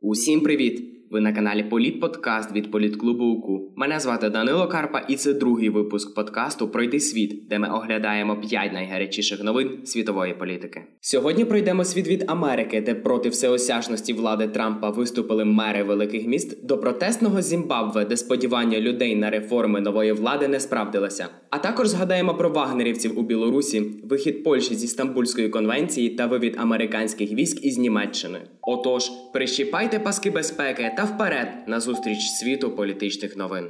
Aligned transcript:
Усім 0.00 0.40
привіт! 0.40 0.99
Ви 1.10 1.20
на 1.20 1.32
каналі 1.32 1.62
Політ 1.62 2.00
Подкаст 2.00 2.52
від 2.52 2.70
Політклубу 2.70 3.24
УКУ. 3.24 3.72
Мене 3.76 4.00
звати 4.00 4.30
Данило 4.30 4.68
Карпа, 4.68 4.98
і 4.98 5.16
це 5.16 5.34
другий 5.34 5.68
випуск 5.68 6.14
подкасту 6.14 6.68
Пройди 6.68 7.00
світ, 7.00 7.48
де 7.48 7.58
ми 7.58 7.68
оглядаємо 7.68 8.36
5 8.36 8.72
найгарячіших 8.72 9.42
новин 9.42 9.70
світової 9.84 10.34
політики. 10.34 10.82
Сьогодні 11.00 11.44
пройдемо 11.44 11.84
світ 11.84 12.08
від 12.08 12.24
Америки, 12.26 12.80
де 12.80 12.94
проти 12.94 13.28
всеосяжності 13.28 14.12
влади 14.12 14.48
Трампа 14.48 14.90
виступили 14.90 15.44
мери 15.44 15.82
великих 15.82 16.26
міст, 16.26 16.66
до 16.66 16.78
протестного 16.78 17.42
Зімбабве, 17.42 18.04
де 18.04 18.16
сподівання 18.16 18.80
людей 18.80 19.16
на 19.16 19.30
реформи 19.30 19.80
нової 19.80 20.12
влади 20.12 20.48
не 20.48 20.60
справдилися. 20.60 21.28
А 21.50 21.58
також 21.58 21.88
згадаємо 21.88 22.34
про 22.34 22.50
вагнерівців 22.50 23.18
у 23.18 23.22
Білорусі, 23.22 23.80
вихід 24.04 24.44
Польщі 24.44 24.74
зі 24.74 24.86
Стамбульської 24.86 25.48
конвенції 25.48 26.08
та 26.08 26.26
вивід 26.26 26.56
американських 26.58 27.32
військ 27.32 27.64
із 27.64 27.78
Німеччини. 27.78 28.38
Отож, 28.62 29.10
прищіпайте 29.32 29.98
паски 29.98 30.30
безпеки 30.30 30.92
та 31.00 31.06
вперед 31.06 31.48
на 31.66 31.80
зустріч 31.80 32.18
світу 32.18 32.70
політичних 32.70 33.36
новин. 33.36 33.66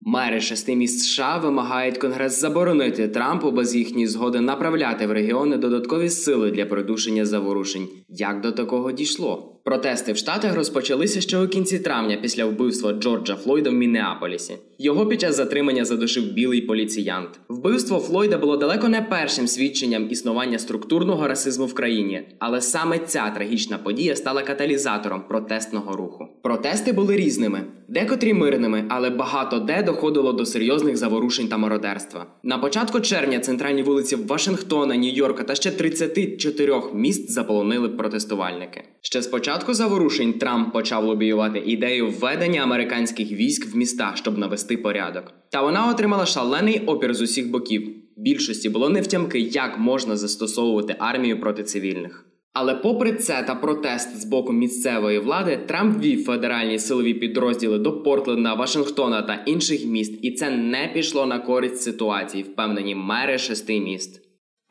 Мери 0.00 0.40
шести 0.40 0.76
міст 0.76 1.00
США 1.00 1.36
вимагають 1.36 1.98
Конгрес 1.98 2.40
заборонити 2.40 3.08
Трампу 3.08 3.50
без 3.50 3.76
їхньої 3.76 4.06
згоди 4.06 4.40
направляти 4.40 5.06
в 5.06 5.12
регіони 5.12 5.56
додаткові 5.56 6.10
сили 6.10 6.50
для 6.50 6.66
придушення 6.66 7.26
заворушень. 7.26 7.88
Як 8.08 8.40
до 8.40 8.52
такого 8.52 8.92
дійшло? 8.92 9.61
Протести 9.64 10.12
в 10.12 10.16
Штатах 10.16 10.54
розпочалися 10.54 11.20
ще 11.20 11.38
у 11.38 11.48
кінці 11.48 11.78
травня 11.78 12.18
після 12.22 12.44
вбивства 12.44 12.92
Джорджа 12.92 13.36
Флойда 13.36 13.70
в 13.70 13.72
Міннеаполісі. 13.72 14.54
Його 14.78 15.06
під 15.06 15.20
час 15.20 15.36
затримання 15.36 15.84
задушив 15.84 16.32
білий 16.32 16.60
поліціянт. 16.60 17.28
Вбивство 17.48 17.98
Флойда 17.98 18.38
було 18.38 18.56
далеко 18.56 18.88
не 18.88 19.02
першим 19.02 19.48
свідченням 19.48 20.10
існування 20.10 20.58
структурного 20.58 21.28
расизму 21.28 21.66
в 21.66 21.74
країні, 21.74 22.22
але 22.38 22.60
саме 22.60 22.98
ця 22.98 23.30
трагічна 23.30 23.78
подія 23.78 24.16
стала 24.16 24.42
каталізатором 24.42 25.22
протестного 25.28 25.96
руху. 25.96 26.28
Протести 26.42 26.92
були 26.92 27.16
різними, 27.16 27.60
декотрі 27.88 28.34
мирними, 28.34 28.84
але 28.88 29.10
багато 29.10 29.58
де 29.58 29.82
доходило 29.82 30.32
до 30.32 30.46
серйозних 30.46 30.96
заворушень 30.96 31.48
та 31.48 31.58
мародерства. 31.58 32.26
На 32.42 32.58
початку 32.58 33.00
червня 33.00 33.38
центральні 33.38 33.82
вулиці 33.82 34.16
Вашингтона, 34.16 34.96
Нью-Йорка 34.96 35.44
та 35.44 35.54
ще 35.54 35.70
34 35.70 36.82
міст 36.94 37.30
заполонили 37.30 37.88
протестувальники. 37.88 38.84
Ще 39.00 39.22
спочатку 39.22 39.51
заворушень 39.68 40.32
Трамп 40.32 40.72
почав 40.72 41.04
лобіювати 41.04 41.58
ідею 41.66 42.10
введення 42.10 42.62
американських 42.62 43.32
військ 43.32 43.74
в 43.74 43.76
міста, 43.76 44.12
щоб 44.14 44.38
навести 44.38 44.76
порядок. 44.76 45.32
Та 45.50 45.62
вона 45.62 45.90
отримала 45.90 46.26
шалений 46.26 46.82
опір 46.86 47.14
з 47.14 47.20
усіх 47.20 47.50
боків. 47.50 47.88
Більшості 48.16 48.68
було 48.68 48.88
невтямки, 48.88 49.40
як 49.40 49.78
можна 49.78 50.16
застосовувати 50.16 50.96
армію 50.98 51.40
проти 51.40 51.62
цивільних. 51.62 52.26
Але 52.52 52.74
попри 52.74 53.12
це 53.12 53.42
та 53.46 53.54
протест 53.54 54.20
з 54.20 54.24
боку 54.24 54.52
місцевої 54.52 55.18
влади, 55.18 55.58
Трамп 55.66 56.04
вів 56.04 56.24
федеральні 56.24 56.78
силові 56.78 57.14
підрозділи 57.14 57.78
до 57.78 58.02
Портленда, 58.02 58.54
Вашингтона 58.54 59.22
та 59.22 59.34
інших 59.46 59.86
міст, 59.86 60.18
і 60.22 60.30
це 60.30 60.50
не 60.50 60.90
пішло 60.94 61.26
на 61.26 61.38
користь 61.38 61.82
ситуації, 61.82 62.42
впевнені 62.42 62.94
мери 62.94 63.38
шести 63.38 63.80
міст. 63.80 64.21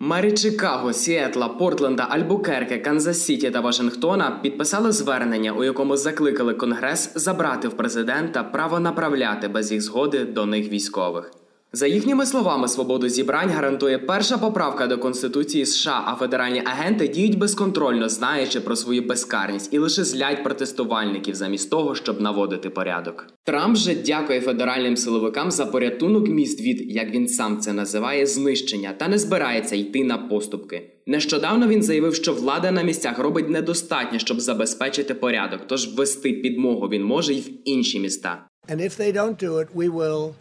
Мери 0.03 0.31
Чикаго, 0.31 0.93
Сіетла, 0.93 1.47
Портленда, 1.47 2.07
Альбукерке, 2.09 2.77
Канзас 2.77 3.25
Сіті 3.25 3.51
та 3.51 3.59
Вашингтона 3.59 4.39
підписали 4.43 4.91
звернення, 4.91 5.51
у 5.51 5.63
якому 5.63 5.97
закликали 5.97 6.53
Конгрес 6.53 7.11
забрати 7.15 7.67
в 7.67 7.77
президента 7.77 8.43
право 8.43 8.79
направляти 8.79 9.47
без 9.47 9.71
їх 9.71 9.81
згоди 9.81 10.25
до 10.25 10.45
них 10.45 10.69
військових. 10.69 11.40
За 11.73 11.87
їхніми 11.87 12.25
словами, 12.25 12.67
свободу 12.67 13.09
зібрань 13.09 13.49
гарантує 13.49 13.97
перша 13.97 14.37
поправка 14.37 14.87
до 14.87 14.97
Конституції 14.97 15.65
США, 15.65 16.03
а 16.05 16.15
федеральні 16.15 16.61
агенти 16.65 17.07
діють 17.07 17.37
безконтрольно, 17.37 18.09
знаючи 18.09 18.61
про 18.61 18.75
свою 18.75 19.01
безкарність 19.01 19.73
і 19.73 19.77
лише 19.77 20.03
злять 20.03 20.43
протестувальників 20.43 21.35
замість 21.35 21.69
того, 21.69 21.95
щоб 21.95 22.21
наводити 22.21 22.69
порядок. 22.69 23.27
Трамп 23.43 23.77
же 23.77 23.95
дякує 23.95 24.41
федеральним 24.41 24.97
силовикам 24.97 25.51
за 25.51 25.65
порятунок 25.65 26.27
міст 26.27 26.61
від, 26.61 26.91
як 26.95 27.11
він 27.11 27.27
сам 27.27 27.59
це 27.59 27.73
називає, 27.73 28.25
знищення 28.25 28.93
та 28.97 29.07
не 29.07 29.17
збирається 29.17 29.75
йти 29.75 30.03
на 30.03 30.17
поступки. 30.17 30.91
Нещодавно 31.07 31.67
він 31.67 31.83
заявив, 31.83 32.15
що 32.15 32.33
влада 32.33 32.71
на 32.71 32.81
місцях 32.81 33.19
робить 33.19 33.49
недостатньо, 33.49 34.19
щоб 34.19 34.41
забезпечити 34.41 35.13
порядок, 35.13 35.61
тож 35.67 35.87
ввести 35.87 36.33
підмогу 36.33 36.87
він 36.87 37.03
може 37.03 37.33
й 37.33 37.39
в 37.39 37.49
інші 37.65 37.99
міста. 37.99 38.47
And 38.69 38.81
if 38.81 38.99
they 38.99 39.13
don't 39.13 39.43
do 39.43 39.51
it, 39.53 39.67
we 39.75 39.89
will 39.89 40.33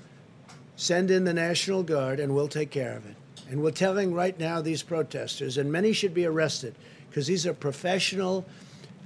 send 0.81 1.11
in 1.11 1.25
the 1.25 1.35
National 1.35 1.83
Guard 1.83 2.17
and 2.21 2.35
we'll 2.35 2.55
take 2.61 2.71
care 2.71 2.95
of 2.97 3.05
it. 3.11 3.17
And 3.51 3.57
we're 3.63 3.81
telling 3.87 4.15
right 4.15 4.39
now 4.49 4.57
these 4.63 4.83
protesters, 4.83 5.59
and 5.59 5.71
many 5.71 5.93
should 5.93 6.15
be 6.15 6.25
arrested 6.25 6.73
because 7.09 7.27
these 7.27 7.45
are 7.49 7.53
professional 7.69 8.47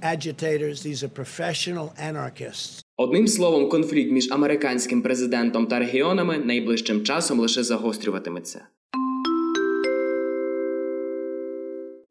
agitators, 0.01 0.83
these 0.83 1.03
are 1.03 1.09
professional 1.21 1.87
anarchists. 1.97 2.81
Одним 2.97 3.27
словом, 3.27 3.69
конфлікт 3.69 4.11
між 4.11 4.31
американським 4.31 5.01
президентом 5.01 5.67
та 5.67 5.79
регіонами 5.79 6.37
найближчим 6.37 7.03
часом 7.03 7.39
лише 7.39 7.63
загострюватиметься. 7.63 8.61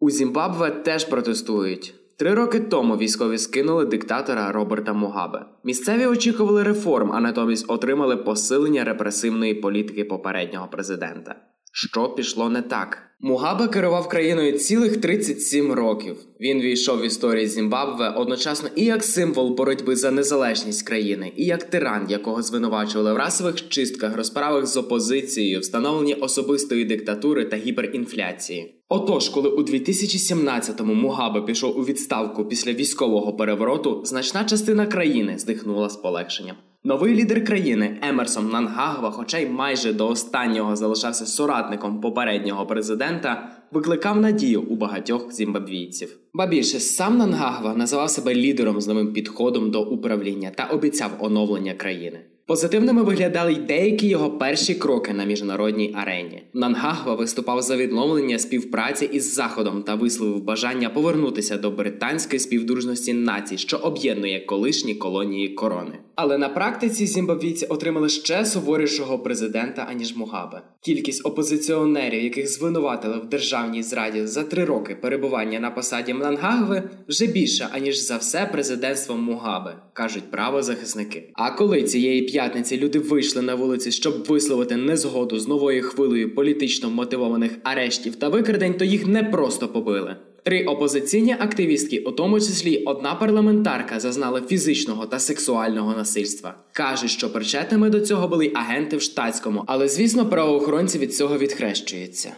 У 0.01 0.11
Зімбабве 0.11 0.71
теж 0.71 1.05
протестують. 1.05 1.95
Три 2.17 2.35
роки 2.35 2.61
тому 2.61 2.97
військові 2.97 3.39
скинули 3.39 3.85
диктатора 3.85 4.53
Роберта 4.53 4.93
Мугабе. 4.93 5.47
Місцеві 5.65 6.07
очікували 6.07 6.63
реформ, 6.63 7.13
а 7.13 7.21
натомість 7.21 7.65
отримали 7.69 8.17
посилення 8.17 8.85
репресивної 8.85 9.55
політики 9.55 10.05
попереднього 10.05 10.69
президента. 10.69 11.37
Що 11.73 12.09
пішло 12.09 12.51
не 12.51 12.63
так? 12.63 12.99
Мугабе 13.21 13.69
керував 13.69 14.09
країною 14.09 14.59
цілих 14.59 14.97
37 14.97 15.73
років. 15.73 16.17
Він 16.41 16.61
війшов 16.61 17.01
в 17.01 17.05
історію 17.05 17.49
Зімбабве 17.49 18.09
одночасно 18.09 18.69
і 18.77 18.85
як 18.85 19.05
символ 19.05 19.57
боротьби 19.57 19.97
за 19.97 20.11
незалежність 20.11 20.87
країни, 20.87 21.33
і 21.37 21.45
як 21.45 21.65
тиран, 21.65 22.07
якого 22.09 22.43
звинувачували 22.43 23.13
в 23.13 23.17
расових 23.17 23.69
чистках, 23.69 24.17
розправах 24.17 24.67
з 24.67 24.77
опозицією, 24.77 25.61
встановленні 25.61 26.15
особистої 26.15 26.85
диктатури 26.85 27.45
та 27.45 27.57
гіперінфляції. 27.57 28.84
Отож, 28.95 29.29
коли 29.29 29.49
у 29.49 29.63
2017-му 29.63 30.95
Мугабе 30.95 31.41
пішов 31.41 31.79
у 31.79 31.85
відставку 31.85 32.45
після 32.45 32.73
військового 32.73 33.33
перевороту, 33.33 34.01
значна 34.05 34.45
частина 34.45 34.87
країни 34.87 35.39
здихнула 35.39 35.89
з 35.89 35.97
полегшенням. 35.97 36.57
Новий 36.85 37.15
лідер 37.15 37.45
країни 37.45 37.99
Емерсон 38.03 38.51
Нангагва, 38.51 39.11
хоча 39.11 39.39
й 39.39 39.47
майже 39.47 39.93
до 39.93 40.09
останнього 40.09 40.77
залишався 40.77 41.27
соратником 41.27 42.01
попереднього 42.01 42.67
президента, 42.67 43.51
викликав 43.73 44.21
надію 44.21 44.63
у 44.63 44.77
багатьох 44.77 45.33
зімбабвійців. 45.33 46.17
Ба 46.35 46.47
більше 46.47 46.81
сам 46.81 47.19
Нангагва 47.19 47.75
називав 47.75 48.11
себе 48.11 48.35
лідером 48.35 48.81
з 48.81 48.87
новим 48.87 49.13
підходом 49.13 49.71
до 49.71 49.83
управління 49.83 50.51
та 50.55 50.65
обіцяв 50.65 51.11
оновлення 51.21 51.75
країни. 51.75 52.21
Позитивними 52.47 53.03
виглядали 53.03 53.53
й 53.53 53.57
деякі 53.57 54.09
його 54.09 54.31
перші 54.31 54.75
кроки 54.75 55.13
на 55.13 55.25
міжнародній 55.25 55.95
арені. 55.97 56.43
Нангагва 56.55 57.15
виступав 57.15 57.63
за 57.63 57.77
відновлення 57.77 58.39
співпраці 58.39 59.05
із 59.13 59.35
Заходом 59.35 59.83
та 59.83 59.95
висловив 59.95 60.43
бажання 60.43 60.91
повернутися 60.91 61.57
до 61.57 61.71
британської 61.71 62.41
співдружності 62.41 63.13
націй, 63.13 63.59
що 63.59 63.77
об'єднує 63.77 64.41
колишні 64.41 64.95
колонії 64.95 65.49
корони. 65.49 65.99
Але 66.17 66.39
на 66.39 66.49
практиці 66.49 67.07
зімбабвійці 67.07 67.67
отримали 67.67 68.09
ще 68.09 68.45
суворішого 68.45 69.19
президента 69.19 69.87
аніж 69.91 70.17
Мугабе. 70.17 70.63
Кількість 70.81 71.27
опозиціонерів, 71.27 72.25
яких 72.25 72.53
звинуватили 72.53 73.19
в 73.19 73.29
державній 73.29 73.83
зраді 73.83 74.27
за 74.27 74.43
три 74.43 74.65
роки 74.65 74.95
перебування 74.95 75.61
на 75.61 75.71
посаді 75.71 76.15
Мнангагви, 76.15 76.83
вже 77.09 77.27
більша 77.27 77.69
аніж 77.73 77.97
за 77.97 78.17
все 78.17 78.47
президентство 78.53 79.17
Мугабе, 79.17 79.77
кажуть 79.93 80.31
правозахисники. 80.31 81.31
А 81.35 81.51
коли 81.51 81.83
цієї 81.83 82.23
п'ятниці 82.23 82.79
люди 82.79 82.99
вийшли 82.99 83.43
на 83.43 83.55
вулиці, 83.55 83.93
щоб 83.93 84.25
висловити 84.25 84.77
незгоду 84.77 85.39
з 85.39 85.49
новою 85.49 85.83
хвилею 85.83 86.35
політично 86.35 86.91
мотивованих 86.91 87.53
арештів 87.65 88.17
та 88.17 88.29
викрадень, 88.29 88.75
то 88.75 88.85
їх 88.85 89.07
не 89.07 89.25
просто 89.25 89.69
побили. 89.69 90.17
Три 90.45 90.65
опозиційні 90.65 91.33
активістки, 91.33 91.99
у 91.99 92.13
тому 92.13 92.41
числі 92.41 92.83
одна 92.85 93.15
парламентарка, 93.15 94.01
зазнали 94.01 94.43
фізичного 94.49 95.07
та 95.07 95.19
сексуального 95.19 95.95
насильства. 95.97 96.55
Кажуть, 96.73 97.11
що 97.11 97.33
причетними 97.33 97.91
до 97.91 98.01
цього 98.01 98.29
були 98.29 98.53
агенти 98.55 98.97
в 98.97 99.03
штатському, 99.03 99.65
але 99.67 99.89
звісно, 99.89 100.29
правоохоронці 100.29 100.99
від 100.99 101.15
цього 101.15 101.39
відхрещуються. 101.39 102.33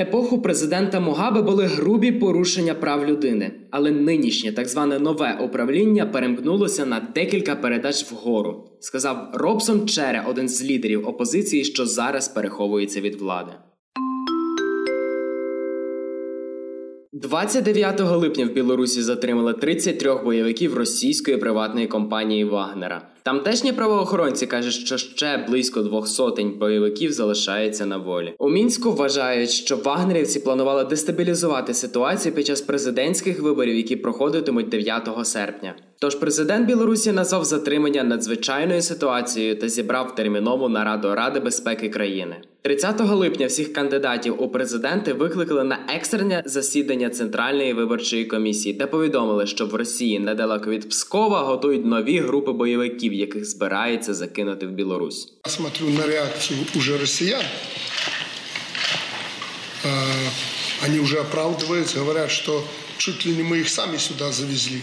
Епоху 0.00 0.42
президента 0.42 1.00
Мугабе 1.00 1.42
були 1.42 1.66
грубі 1.66 2.12
порушення 2.12 2.74
прав 2.74 3.06
людини, 3.06 3.52
але 3.70 3.90
нинішнє 3.90 4.52
так 4.52 4.68
зване 4.68 4.98
нове 4.98 5.38
управління 5.44 6.06
перемкнулося 6.06 6.86
на 6.86 7.00
декілька 7.14 7.56
передач 7.56 8.12
вгору, 8.12 8.64
сказав 8.80 9.30
Робсон 9.34 9.88
Чере, 9.88 10.24
один 10.28 10.48
з 10.48 10.64
лідерів 10.64 11.08
опозиції, 11.08 11.64
що 11.64 11.86
зараз 11.86 12.28
переховується 12.28 13.00
від 13.00 13.14
влади. 13.14 13.52
29 17.22 18.00
липня 18.00 18.46
в 18.46 18.48
Білорусі 18.48 19.02
затримали 19.02 19.54
33 19.54 20.14
бойовиків 20.14 20.76
російської 20.76 21.36
приватної 21.36 21.86
компанії 21.86 22.44
Вагнера. 22.44 23.02
Тамтешні 23.22 23.72
правоохоронці 23.72 24.46
кажуть, 24.46 24.72
що 24.72 24.96
ще 24.96 25.44
близько 25.48 25.82
двох 25.82 26.08
сотень 26.08 26.58
бойовиків 26.58 27.12
залишається 27.12 27.86
на 27.86 27.96
волі. 27.96 28.34
У 28.38 28.48
мінську 28.48 28.92
вважають, 28.92 29.50
що 29.50 29.76
вагнерівці 29.76 30.40
планували 30.40 30.84
дестабілізувати 30.84 31.74
ситуацію 31.74 32.34
під 32.34 32.46
час 32.46 32.60
президентських 32.60 33.40
виборів, 33.40 33.76
які 33.76 33.96
проходитимуть 33.96 34.68
9 34.68 35.08
серпня. 35.22 35.74
Тож 35.99 36.15
президент 36.15 36.67
Білорусі 36.67 37.11
назвав 37.11 37.45
затримання 37.45 38.03
надзвичайною 38.03 38.81
ситуацією 38.81 39.55
та 39.55 39.69
зібрав 39.69 40.15
термінову 40.15 40.69
нараду 40.69 41.15
Ради 41.15 41.39
безпеки 41.39 41.89
країни. 41.89 42.35
30 42.61 42.99
липня 42.99 43.47
всіх 43.47 43.73
кандидатів 43.73 44.41
у 44.41 44.49
президенти 44.49 45.13
викликали 45.13 45.63
на 45.63 45.79
екстрене 45.95 46.43
засідання 46.45 47.09
Центральної 47.09 47.73
виборчої 47.73 48.25
комісії, 48.25 48.73
де 48.73 48.87
повідомили, 48.87 49.47
що 49.47 49.65
в 49.65 49.75
Росії 49.75 50.19
недалеко 50.19 50.69
від 50.69 50.89
Пскова 50.89 51.39
готують 51.41 51.85
нові 51.85 52.19
групи 52.19 52.51
бойовиків, 52.51 53.13
яких 53.13 53.45
збираються 53.45 54.13
закинути 54.13 54.67
в 54.67 54.71
Білорусь. 54.71 55.33
Я 55.45 55.51
смотрю 55.51 55.89
на 55.89 56.07
реакцию 56.07 56.59
уже 56.75 56.97
россиян. 56.97 57.41
Э, 59.83 59.89
Они 60.85 60.99
уже 60.99 61.19
оправдываются, 61.19 61.99
говорят, 61.99 62.31
что 62.31 62.63
чуть 62.97 63.25
ли 63.25 63.35
не 63.35 63.43
мы 63.43 63.59
их 63.59 63.69
сами 63.69 63.97
сюда 63.97 64.31
завезли. 64.31 64.81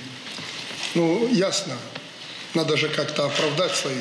Ну, 0.96 1.28
ясно, 1.32 1.74
надо 2.54 2.78
же 2.78 2.88
как-то 2.88 3.26
оправдать 3.26 3.72
свои 3.72 3.96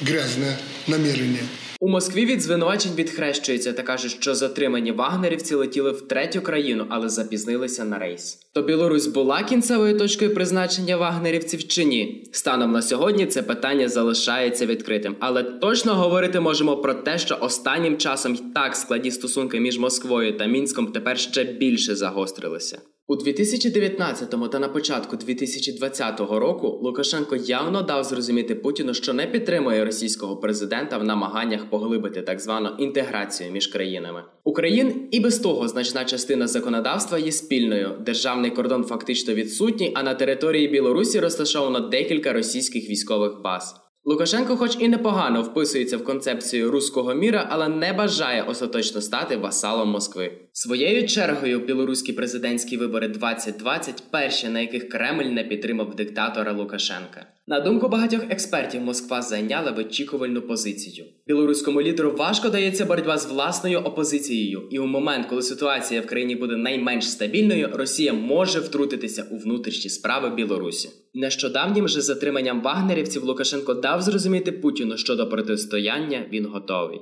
грязные 0.00 0.56
намерения. 0.86 1.42
У 1.80 1.88
Москві 1.88 2.24
від 2.24 2.42
звинувачень 2.42 2.94
відхрещуються 2.94 3.72
та 3.72 3.82
кажуть, 3.82 4.12
що 4.12 4.34
затримані 4.34 4.92
вагнерівці 4.92 5.54
летіли 5.54 5.90
в 5.90 6.08
третю 6.08 6.40
країну, 6.40 6.86
але 6.88 7.08
запізнилися 7.08 7.84
на 7.84 7.98
рейс. 7.98 8.38
То 8.52 8.62
Білорусь 8.62 9.06
була 9.06 9.42
кінцевою 9.42 9.98
точкою 9.98 10.34
призначення 10.34 10.96
вагнерівців 10.96 11.68
чи 11.68 11.84
ні? 11.84 12.28
Станом 12.32 12.72
на 12.72 12.82
сьогодні 12.82 13.26
це 13.26 13.42
питання 13.42 13.88
залишається 13.88 14.66
відкритим, 14.66 15.16
але 15.20 15.42
точно 15.42 15.94
говорити 15.94 16.40
можемо 16.40 16.76
про 16.76 16.94
те, 16.94 17.18
що 17.18 17.38
останнім 17.40 17.98
часом 17.98 18.34
й 18.34 18.42
так 18.54 18.76
складні 18.76 19.10
стосунки 19.10 19.60
між 19.60 19.78
Москвою 19.78 20.38
та 20.38 20.46
Мінськом 20.46 20.86
тепер 20.86 21.18
ще 21.18 21.44
більше 21.44 21.96
загострилися. 21.96 22.78
У 23.08 23.16
2019 23.16 24.50
та 24.50 24.58
на 24.58 24.68
початку 24.68 25.16
2020 25.16 26.20
року 26.20 26.68
Лукашенко 26.82 27.36
явно 27.36 27.82
дав 27.82 28.04
зрозуміти 28.04 28.54
Путіну, 28.54 28.94
що 28.94 29.12
не 29.12 29.26
підтримує 29.26 29.84
російського 29.84 30.36
президента 30.36 30.98
в 30.98 31.04
намаганнях 31.04 31.70
поглибити 31.70 32.22
так 32.22 32.40
звану 32.40 32.68
інтеграцію 32.78 33.52
між 33.52 33.66
країнами. 33.66 34.22
Україн 34.44 35.08
і 35.10 35.20
без 35.20 35.38
того 35.38 35.68
значна 35.68 36.04
частина 36.04 36.46
законодавства 36.46 37.18
є 37.18 37.32
спільною. 37.32 37.90
Державний 38.06 38.50
кордон 38.50 38.84
фактично 38.84 39.34
відсутній, 39.34 39.92
а 39.94 40.02
на 40.02 40.14
території 40.14 40.68
Білорусі 40.68 41.20
розташовано 41.20 41.80
декілька 41.80 42.32
російських 42.32 42.90
військових 42.90 43.42
баз. 43.44 43.85
Лукашенко, 44.08 44.56
хоч 44.56 44.76
і 44.80 44.88
непогано 44.88 45.42
вписується 45.42 45.96
в 45.96 46.04
концепцію 46.04 46.70
руського 46.70 47.14
міра, 47.14 47.48
але 47.50 47.68
не 47.68 47.92
бажає 47.92 48.42
остаточно 48.42 49.00
стати 49.00 49.36
васалом 49.36 49.88
Москви. 49.88 50.32
Своєю 50.52 51.08
чергою 51.08 51.60
білоруські 51.60 52.12
президентські 52.12 52.76
вибори 52.76 53.08
2020 53.08 54.02
перші, 54.10 54.48
на 54.48 54.60
яких 54.60 54.88
Кремль 54.88 55.24
не 55.24 55.44
підтримав 55.44 55.94
диктатора 55.94 56.52
Лукашенка. 56.52 57.26
На 57.48 57.60
думку 57.60 57.88
багатьох 57.88 58.22
експертів, 58.30 58.80
Москва 58.80 59.22
зайняла 59.22 59.70
вичікувальну 59.70 60.42
позицію. 60.42 61.06
Білоруському 61.26 61.82
лідеру 61.82 62.16
важко 62.16 62.48
дається 62.48 62.84
боротьба 62.84 63.18
з 63.18 63.26
власною 63.26 63.78
опозицією, 63.78 64.68
і 64.70 64.78
у 64.78 64.86
момент, 64.86 65.26
коли 65.26 65.42
ситуація 65.42 66.00
в 66.00 66.06
країні 66.06 66.36
буде 66.36 66.56
найменш 66.56 67.10
стабільною, 67.10 67.70
Росія 67.72 68.12
може 68.12 68.60
втрутитися 68.60 69.26
у 69.30 69.36
внутрішні 69.36 69.90
справи 69.90 70.30
Білорусі. 70.30 70.88
Нещодавнім 71.14 71.88
же 71.88 72.00
затриманням 72.00 72.62
вагнерівців 72.62 73.24
Лукашенко 73.24 73.74
дав 73.74 74.02
зрозуміти 74.02 74.52
Путіну, 74.52 74.96
що 74.96 75.16
до 75.16 75.28
протистояння 75.28 76.26
він 76.32 76.46
готовий. 76.46 77.00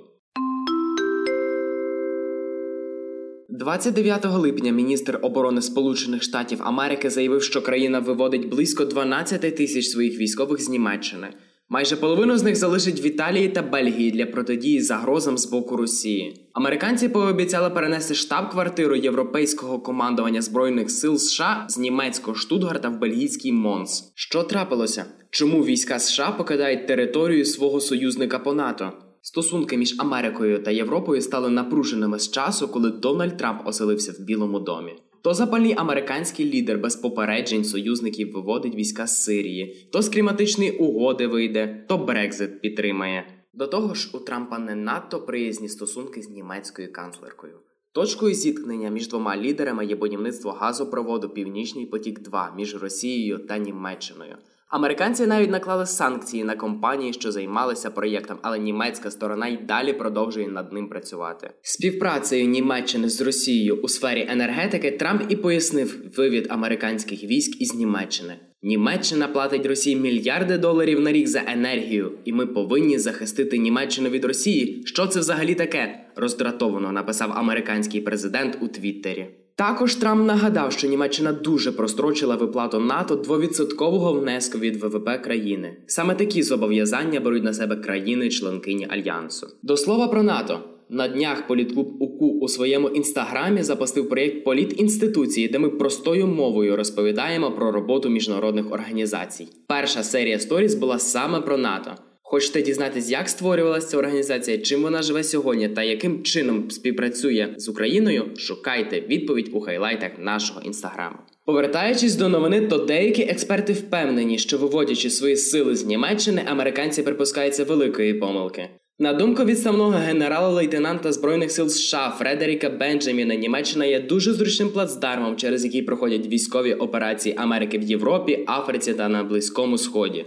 29 3.64 4.24
липня 4.24 4.72
міністр 4.72 5.18
оборони 5.22 5.62
Сполучених 5.62 6.22
Штатів 6.22 6.58
Америки 6.62 7.10
заявив, 7.10 7.42
що 7.42 7.62
країна 7.62 7.98
виводить 7.98 8.48
близько 8.48 8.84
12 8.84 9.56
тисяч 9.56 9.86
своїх 9.86 10.18
військових 10.18 10.60
з 10.62 10.68
Німеччини. 10.68 11.28
Майже 11.68 11.96
половину 11.96 12.38
з 12.38 12.42
них 12.42 12.56
залишить 12.56 13.04
в 13.04 13.06
Італії 13.06 13.48
та 13.48 13.62
Бельгії 13.62 14.10
для 14.10 14.26
протидії 14.26 14.80
загрозам 14.80 15.38
з 15.38 15.46
боку 15.46 15.76
Росії. 15.76 16.50
Американці 16.52 17.08
пообіцяли 17.08 17.70
перенести 17.70 18.14
штаб-квартиру 18.14 18.96
європейського 18.96 19.80
командування 19.80 20.42
збройних 20.42 20.90
сил 20.90 21.18
США 21.18 21.64
з 21.68 21.78
німецького 21.78 22.36
Штутгарта 22.36 22.88
в 22.88 22.98
бельгійський 22.98 23.52
Монс. 23.52 24.12
Що 24.14 24.42
трапилося? 24.42 25.04
Чому 25.30 25.64
війська 25.64 25.98
США 25.98 26.30
покидають 26.30 26.86
територію 26.86 27.44
свого 27.44 27.80
союзника 27.80 28.38
по 28.38 28.54
НАТО? 28.54 28.92
Стосунки 29.26 29.76
між 29.76 29.94
Америкою 29.98 30.62
та 30.62 30.70
Європою 30.70 31.22
стали 31.22 31.50
напруженими 31.50 32.18
з 32.18 32.30
часу, 32.30 32.68
коли 32.68 32.90
Дональд 32.90 33.36
Трамп 33.36 33.66
оселився 33.66 34.12
в 34.12 34.20
Білому 34.20 34.60
домі. 34.60 34.94
То 35.22 35.34
запальний 35.34 35.74
американський 35.76 36.52
лідер 36.52 36.78
без 36.78 36.96
попереджень 36.96 37.64
союзників 37.64 38.32
виводить 38.32 38.74
війська 38.74 39.06
з 39.06 39.24
Сирії, 39.24 39.88
то 39.92 40.02
з 40.02 40.08
кліматичної 40.08 40.70
угоди 40.70 41.26
вийде, 41.26 41.84
то 41.88 41.98
Брекзит 41.98 42.60
підтримає. 42.60 43.26
До 43.54 43.66
того 43.66 43.94
ж, 43.94 44.10
у 44.14 44.18
Трампа 44.18 44.58
не 44.58 44.74
надто 44.74 45.20
приязні 45.20 45.68
стосунки 45.68 46.22
з 46.22 46.30
німецькою 46.30 46.92
канцлеркою. 46.92 47.54
Точкою 47.92 48.34
зіткнення 48.34 48.90
між 48.90 49.08
двома 49.08 49.36
лідерами 49.36 49.86
є 49.86 49.96
будівництво 49.96 50.50
газопроводу 50.50 51.28
Північний 51.28 51.86
потік 51.86 52.20
2 52.20 52.54
між 52.56 52.76
Росією 52.76 53.38
та 53.38 53.58
Німеччиною. 53.58 54.36
Американці 54.74 55.26
навіть 55.26 55.50
наклали 55.50 55.86
санкції 55.86 56.44
на 56.44 56.56
компанії, 56.56 57.12
що 57.12 57.32
займалися 57.32 57.90
проєктом, 57.90 58.38
але 58.42 58.58
німецька 58.58 59.10
сторона 59.10 59.48
й 59.48 59.56
далі 59.56 59.92
продовжує 59.92 60.48
над 60.48 60.72
ним 60.72 60.88
працювати. 60.88 61.50
Співпрацею 61.62 62.46
Німеччини 62.46 63.08
з 63.08 63.20
Росією 63.20 63.80
у 63.82 63.88
сфері 63.88 64.26
енергетики 64.30 64.90
Трамп 64.90 65.22
і 65.28 65.36
пояснив 65.36 66.02
вивід 66.16 66.46
американських 66.50 67.24
військ 67.24 67.60
із 67.60 67.74
Німеччини. 67.74 68.36
Німеччина 68.62 69.28
платить 69.28 69.66
Росії 69.66 69.96
мільярди 69.96 70.58
доларів 70.58 71.00
на 71.00 71.12
рік 71.12 71.28
за 71.28 71.42
енергію, 71.46 72.12
і 72.24 72.32
ми 72.32 72.46
повинні 72.46 72.98
захистити 72.98 73.58
Німеччину 73.58 74.08
від 74.08 74.24
Росії. 74.24 74.82
Що 74.86 75.06
це 75.06 75.20
взагалі 75.20 75.54
таке? 75.54 76.00
роздратовано 76.16 76.92
написав 76.92 77.32
американський 77.32 78.00
президент 78.00 78.58
у 78.60 78.68
Твіттері. 78.68 79.43
Також 79.56 79.94
Трамп 79.94 80.26
нагадав, 80.26 80.72
що 80.72 80.88
Німеччина 80.88 81.32
дуже 81.32 81.72
прострочила 81.72 82.36
виплату 82.36 82.80
НАТО 82.80 83.14
2% 83.14 84.20
внеску 84.20 84.58
від 84.58 84.76
ВВП 84.76 85.22
країни. 85.22 85.76
Саме 85.86 86.14
такі 86.14 86.42
зобов'язання 86.42 87.20
беруть 87.20 87.44
на 87.44 87.54
себе 87.54 87.76
країни-членкині 87.76 88.86
альянсу. 88.90 89.46
До 89.62 89.76
слова 89.76 90.08
про 90.08 90.22
НАТО. 90.22 90.58
На 90.88 91.08
днях 91.08 91.46
політклуб 91.46 92.02
УКУ 92.02 92.38
у 92.40 92.48
своєму 92.48 92.88
інстаграмі 92.88 93.62
запустив 93.62 94.08
проєкт 94.08 94.44
Політінституції, 94.44 95.48
де 95.48 95.58
ми 95.58 95.68
простою 95.68 96.26
мовою 96.26 96.76
розповідаємо 96.76 97.52
про 97.52 97.72
роботу 97.72 98.08
міжнародних 98.08 98.72
організацій. 98.72 99.48
Перша 99.66 100.02
серія 100.02 100.38
сторіс 100.38 100.74
була 100.74 100.98
саме 100.98 101.40
про 101.40 101.58
НАТО. 101.58 101.90
Хочете 102.26 102.62
дізнатись, 102.62 103.10
як 103.10 103.28
створювалася 103.28 103.86
ця 103.86 103.96
організація, 103.96 104.58
чим 104.58 104.82
вона 104.82 105.02
живе 105.02 105.24
сьогодні 105.24 105.68
та 105.68 105.82
яким 105.82 106.22
чином 106.22 106.70
співпрацює 106.70 107.54
з 107.56 107.68
Україною? 107.68 108.24
Шукайте 108.36 109.00
відповідь 109.00 109.50
у 109.52 109.60
хайлайтах 109.60 110.10
нашого 110.18 110.60
інстаграму. 110.60 111.16
Повертаючись 111.46 112.14
до 112.16 112.28
новини, 112.28 112.60
то 112.60 112.78
деякі 112.78 113.22
експерти 113.22 113.72
впевнені, 113.72 114.38
що 114.38 114.58
виводячи 114.58 115.10
свої 115.10 115.36
сили 115.36 115.76
з 115.76 115.84
Німеччини, 115.84 116.42
американці 116.46 117.02
припускаються 117.02 117.64
великої 117.64 118.14
помилки. 118.14 118.68
На 118.98 119.12
думку 119.12 119.44
відставного 119.44 119.90
генерала-лейтенанта 119.90 121.12
збройних 121.12 121.50
сил 121.50 121.68
США 121.68 122.14
Фредеріка 122.18 122.70
Бенджаміна, 122.70 123.34
Німеччина 123.34 123.84
є 123.84 124.00
дуже 124.00 124.32
зручним 124.32 124.68
плацдармом, 124.68 125.36
через 125.36 125.64
який 125.64 125.82
проходять 125.82 126.26
військові 126.26 126.74
операції 126.74 127.34
Америки 127.38 127.78
в 127.78 127.82
Європі, 127.82 128.44
Африці 128.46 128.94
та 128.94 129.08
на 129.08 129.24
Близькому 129.24 129.78
Сході. 129.78 130.24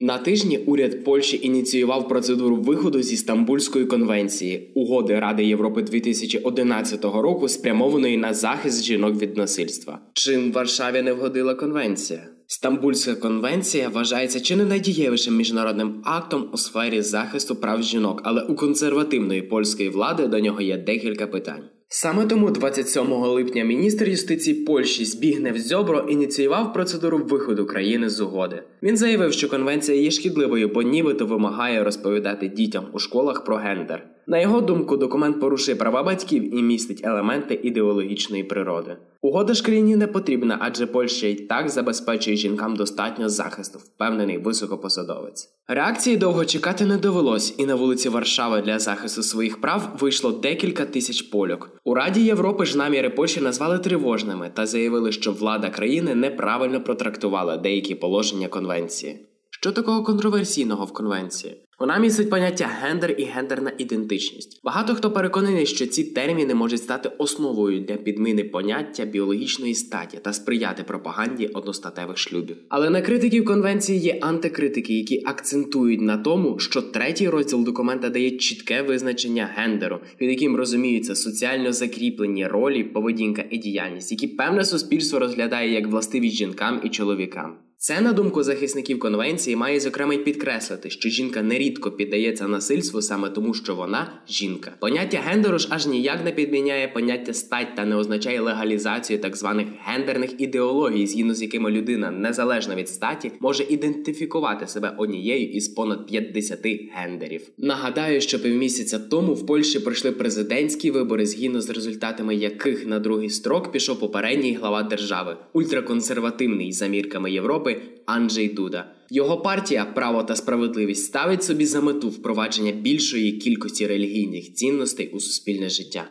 На 0.00 0.18
тижні 0.18 0.58
уряд 0.58 1.04
Польщі 1.04 1.40
ініціював 1.42 2.08
процедуру 2.08 2.56
виходу 2.56 3.02
зі 3.02 3.16
Стамбульської 3.16 3.84
конвенції 3.84 4.72
угоди 4.74 5.20
Ради 5.20 5.44
Європи 5.44 5.82
2011 5.82 7.04
року, 7.04 7.48
спрямованої 7.48 8.16
на 8.16 8.34
захист 8.34 8.84
жінок 8.84 9.16
від 9.16 9.36
насильства. 9.36 10.00
Чим 10.12 10.52
Варшаві 10.52 11.02
не 11.02 11.12
вгодила 11.12 11.54
конвенція? 11.54 12.28
Стамбульська 12.46 13.14
конвенція 13.14 13.88
вважається 13.88 14.40
чи 14.40 14.56
не 14.56 14.64
найдієвішим 14.64 15.36
міжнародним 15.36 16.02
актом 16.04 16.50
у 16.52 16.56
сфері 16.56 17.02
захисту 17.02 17.56
прав 17.56 17.82
жінок, 17.82 18.20
але 18.24 18.42
у 18.42 18.54
консервативної 18.54 19.42
польської 19.42 19.88
влади 19.88 20.26
до 20.26 20.40
нього 20.40 20.60
є 20.60 20.76
декілька 20.76 21.26
питань. 21.26 21.62
Саме 21.90 22.26
тому 22.26 22.50
27 22.50 23.12
липня 23.12 23.64
міністр 23.64 24.08
юстиції 24.08 24.64
Польщі 24.64 25.04
Збігнев 25.04 25.58
Зьобро 25.58 25.98
ініціював 26.08 26.72
процедуру 26.72 27.18
виходу 27.18 27.66
країни 27.66 28.08
з 28.08 28.20
угоди. 28.20 28.62
Він 28.82 28.96
заявив, 28.96 29.32
що 29.32 29.48
конвенція 29.48 30.00
є 30.00 30.10
шкідливою, 30.10 30.68
бо 30.68 30.82
нібито 30.82 31.26
вимагає 31.26 31.84
розповідати 31.84 32.48
дітям 32.48 32.86
у 32.92 32.98
школах 32.98 33.44
про 33.44 33.56
гендер. 33.56 34.06
На 34.30 34.38
його 34.38 34.60
думку, 34.60 34.96
документ 34.96 35.40
порушує 35.40 35.76
права 35.76 36.02
батьків 36.02 36.54
і 36.54 36.62
містить 36.62 37.00
елементи 37.04 37.60
ідеологічної 37.62 38.44
природи. 38.44 38.96
Угода 39.22 39.54
ж 39.54 39.64
країні 39.64 39.96
не 39.96 40.06
потрібна, 40.06 40.58
адже 40.60 40.86
Польща 40.86 41.26
й 41.26 41.34
так 41.34 41.68
забезпечує 41.68 42.36
жінкам 42.36 42.76
достатньо 42.76 43.28
захисту, 43.28 43.78
впевнений 43.78 44.38
високопосадовець. 44.38 45.48
Реакції 45.68 46.16
довго 46.16 46.44
чекати 46.44 46.86
не 46.86 46.96
довелось, 46.96 47.54
і 47.58 47.66
на 47.66 47.74
вулиці 47.74 48.08
Варшави 48.08 48.62
для 48.62 48.78
захисту 48.78 49.22
своїх 49.22 49.60
прав 49.60 49.96
вийшло 50.00 50.32
декілька 50.32 50.84
тисяч 50.84 51.22
польок. 51.22 51.70
У 51.84 51.94
Раді 51.94 52.20
Європи 52.20 52.64
ж 52.64 52.78
наміри 52.78 53.10
Польщі 53.10 53.40
назвали 53.40 53.78
тривожними 53.78 54.50
та 54.54 54.66
заявили, 54.66 55.12
що 55.12 55.32
влада 55.32 55.70
країни 55.70 56.14
неправильно 56.14 56.80
протрактувала 56.80 57.56
деякі 57.56 57.94
положення 57.94 58.48
конвенції. 58.48 59.27
Що 59.60 59.72
такого 59.72 60.02
контроверсійного 60.02 60.84
в 60.84 60.92
конвенції? 60.92 61.56
Вона 61.78 61.98
містить 61.98 62.30
поняття 62.30 62.70
гендер 62.82 63.14
і 63.18 63.24
гендерна 63.24 63.72
ідентичність. 63.78 64.60
Багато 64.64 64.94
хто 64.94 65.10
переконаний, 65.10 65.66
що 65.66 65.86
ці 65.86 66.04
терміни 66.04 66.54
можуть 66.54 66.82
стати 66.82 67.10
основою 67.18 67.80
для 67.80 67.96
підміни 67.96 68.44
поняття 68.44 69.04
біологічної 69.04 69.74
статі 69.74 70.18
та 70.24 70.32
сприяти 70.32 70.82
пропаганді 70.82 71.46
одностатевих 71.46 72.18
шлюбів. 72.18 72.56
Але 72.68 72.90
на 72.90 73.02
критиків 73.02 73.44
конвенції 73.44 73.98
є 73.98 74.18
антикритики, 74.20 74.94
які 74.94 75.22
акцентують 75.26 76.00
на 76.00 76.16
тому, 76.18 76.58
що 76.58 76.82
третій 76.82 77.28
розділ 77.28 77.64
документа 77.64 78.08
дає 78.08 78.30
чітке 78.30 78.82
визначення 78.82 79.50
гендеру, 79.54 79.98
під 80.18 80.30
яким 80.30 80.56
розуміються 80.56 81.14
соціально 81.14 81.72
закріплені 81.72 82.46
ролі, 82.46 82.84
поведінка 82.84 83.44
і 83.50 83.58
діяльність, 83.58 84.12
які 84.12 84.26
певне 84.26 84.64
суспільство 84.64 85.18
розглядає 85.18 85.72
як 85.72 85.86
властиві 85.86 86.30
жінкам 86.30 86.80
і 86.84 86.88
чоловікам. 86.88 87.67
Це, 87.80 88.00
на 88.00 88.12
думку 88.12 88.42
захисників 88.42 88.98
конвенції, 88.98 89.56
має 89.56 89.80
зокрема 89.80 90.14
й 90.14 90.18
підкреслити, 90.18 90.90
що 90.90 91.08
жінка 91.08 91.42
нерідко 91.42 91.90
піддається 91.90 92.48
насильству 92.48 93.02
саме 93.02 93.30
тому, 93.30 93.54
що 93.54 93.74
вона 93.74 94.12
жінка. 94.28 94.72
Поняття 94.80 95.18
гендеру 95.18 95.58
ж 95.58 95.68
аж 95.70 95.86
ніяк 95.86 96.24
не 96.24 96.32
підміняє 96.32 96.88
поняття 96.88 97.34
стать 97.34 97.76
та 97.76 97.84
не 97.84 97.96
означає 97.96 98.40
легалізацію 98.40 99.18
так 99.18 99.36
званих 99.36 99.66
гендерних 99.84 100.40
ідеологій, 100.40 101.06
згідно 101.06 101.34
з 101.34 101.42
якими 101.42 101.70
людина 101.70 102.10
незалежно 102.10 102.74
від 102.74 102.88
статі 102.88 103.32
може 103.40 103.64
ідентифікувати 103.68 104.66
себе 104.66 104.94
однією 104.98 105.50
із 105.50 105.68
понад 105.68 106.06
50 106.06 106.58
гендерів. 106.94 107.42
Нагадаю, 107.58 108.20
що 108.20 108.42
півмісяця 108.42 108.98
тому 108.98 109.34
в 109.34 109.46
Польщі 109.46 109.80
пройшли 109.80 110.12
президентські 110.12 110.90
вибори, 110.90 111.26
згідно 111.26 111.60
з 111.60 111.70
результатами 111.70 112.34
яких 112.34 112.86
на 112.86 112.98
другий 112.98 113.30
строк 113.30 113.72
пішов 113.72 114.00
попередній 114.00 114.54
глава 114.54 114.82
держави, 114.82 115.36
ультраконсервативний 115.52 116.72
за 116.72 116.86
мірками 116.86 117.32
Європи. 117.32 117.67
Анджей 118.06 118.48
Дуда. 118.48 118.94
Його 119.10 119.40
партія 119.40 119.84
Право 119.84 120.22
та 120.22 120.36
справедливість 120.36 121.04
ставить 121.04 121.44
собі 121.44 121.66
за 121.66 121.80
мету 121.80 122.08
впровадження 122.08 122.72
більшої 122.72 123.32
кількості 123.32 123.86
релігійних 123.86 124.54
цінностей 124.54 125.10
у 125.10 125.20
суспільне 125.20 125.68
життя. 125.68 126.10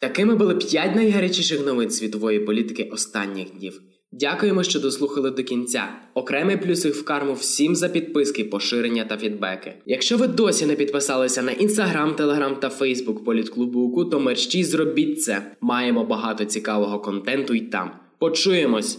Такими 0.00 0.34
були 0.34 0.54
п'ять 0.54 0.96
найгарячіших 0.96 1.66
новин 1.66 1.90
світової 1.90 2.40
політики 2.40 2.88
останніх 2.92 3.50
днів. 3.50 3.80
Дякуємо, 4.12 4.62
що 4.62 4.80
дослухали 4.80 5.30
до 5.30 5.42
кінця. 5.42 5.88
Окремий 6.14 6.56
плюсик 6.56 6.94
в 6.94 7.04
карму 7.04 7.34
всім 7.34 7.76
за 7.76 7.88
підписки, 7.88 8.44
поширення 8.44 9.04
та 9.04 9.16
фідбеки. 9.16 9.74
Якщо 9.86 10.16
ви 10.16 10.26
досі 10.26 10.66
не 10.66 10.74
підписалися 10.74 11.42
на 11.42 11.52
інстаграм, 11.52 12.14
телеграм 12.14 12.56
та 12.56 12.68
фейсбук 12.68 13.24
політклубу 13.24 13.80
УКУ, 13.80 14.04
то 14.04 14.20
мерщій 14.20 14.64
зробіть 14.64 15.22
це. 15.22 15.56
Маємо 15.60 16.04
багато 16.04 16.44
цікавого 16.44 17.00
контенту 17.00 17.54
й 17.54 17.60
там. 17.60 17.90
Почуємось! 18.18 18.98